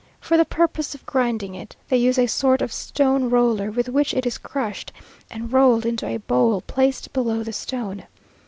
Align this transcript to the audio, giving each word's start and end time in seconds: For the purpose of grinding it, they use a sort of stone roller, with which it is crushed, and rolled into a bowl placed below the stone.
For 0.19 0.35
the 0.35 0.45
purpose 0.45 0.95
of 0.95 1.05
grinding 1.05 1.53
it, 1.53 1.75
they 1.89 1.97
use 1.97 2.17
a 2.17 2.25
sort 2.25 2.63
of 2.63 2.73
stone 2.73 3.29
roller, 3.29 3.69
with 3.69 3.87
which 3.87 4.15
it 4.15 4.25
is 4.25 4.39
crushed, 4.39 4.91
and 5.29 5.53
rolled 5.53 5.85
into 5.85 6.07
a 6.07 6.17
bowl 6.17 6.61
placed 6.61 7.13
below 7.13 7.43
the 7.43 7.53
stone. 7.53 8.05